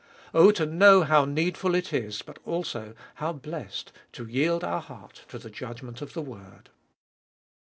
Oh, 0.33 0.49
to 0.53 0.65
know 0.65 1.03
how 1.03 1.25
needful 1.25 1.75
it 1.75 1.93
is, 1.93 2.23
but 2.23 2.39
also 2.43 2.95
how 3.17 3.33
blessed, 3.33 3.91
to 4.13 4.25
yield 4.25 4.63
our 4.63 4.81
hearts 4.81 5.21
to 5.27 5.37
the 5.37 5.51
judgment 5.51 6.01
of 6.01 6.13
the 6.13 6.23
word. 6.23 6.71